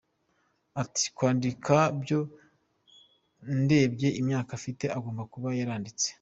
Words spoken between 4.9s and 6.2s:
agomba kuba yaranditse.